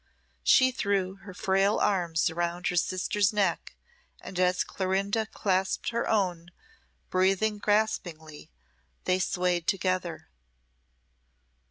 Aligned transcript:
She 0.43 0.71
threw 0.71 1.17
her 1.17 1.33
frail 1.35 1.77
arms 1.77 2.31
round 2.31 2.65
her 2.69 2.75
sister's 2.75 3.31
neck, 3.31 3.75
and 4.19 4.39
as 4.39 4.63
Clorinda 4.63 5.27
clasped 5.27 5.89
her 5.89 6.09
own, 6.09 6.49
breathing 7.11 7.59
gaspingly, 7.59 8.49
they 9.03 9.19
swayed 9.19 9.67
together. 9.67 10.27